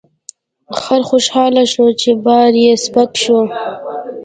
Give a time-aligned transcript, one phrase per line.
[0.79, 3.39] خر خوشحاله شو چې بار یې سپک شو.